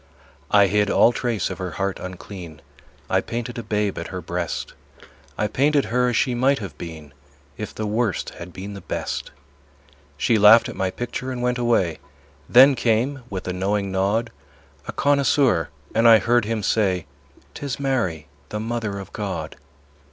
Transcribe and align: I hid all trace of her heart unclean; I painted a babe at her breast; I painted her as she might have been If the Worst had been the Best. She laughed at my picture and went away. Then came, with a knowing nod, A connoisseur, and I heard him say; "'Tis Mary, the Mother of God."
I 0.49 0.65
hid 0.65 0.89
all 0.89 1.11
trace 1.11 1.51
of 1.51 1.59
her 1.59 1.73
heart 1.77 1.99
unclean; 1.99 2.63
I 3.07 3.21
painted 3.21 3.59
a 3.59 3.61
babe 3.61 3.99
at 3.99 4.07
her 4.07 4.19
breast; 4.19 4.73
I 5.37 5.45
painted 5.45 5.85
her 5.93 6.09
as 6.09 6.17
she 6.17 6.33
might 6.33 6.57
have 6.57 6.75
been 6.79 7.13
If 7.55 7.75
the 7.75 7.85
Worst 7.85 8.31
had 8.31 8.51
been 8.51 8.73
the 8.73 8.81
Best. 8.81 9.29
She 10.17 10.39
laughed 10.39 10.67
at 10.67 10.75
my 10.75 10.89
picture 10.89 11.31
and 11.31 11.43
went 11.43 11.59
away. 11.59 11.99
Then 12.49 12.73
came, 12.73 13.21
with 13.29 13.47
a 13.47 13.53
knowing 13.53 13.91
nod, 13.91 14.31
A 14.87 14.91
connoisseur, 14.91 15.69
and 15.93 16.07
I 16.09 16.17
heard 16.17 16.45
him 16.45 16.63
say; 16.63 17.05
"'Tis 17.53 17.79
Mary, 17.79 18.27
the 18.49 18.59
Mother 18.59 18.97
of 18.97 19.13
God." 19.13 19.55